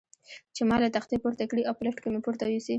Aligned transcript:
چې 0.55 0.61
ما 0.69 0.75
له 0.83 0.89
تختې 0.95 1.17
پورته 1.23 1.43
کړي 1.51 1.63
او 1.65 1.73
په 1.77 1.83
لفټ 1.85 1.99
کې 2.03 2.09
مې 2.13 2.19
پورته 2.25 2.43
یوسي. 2.45 2.69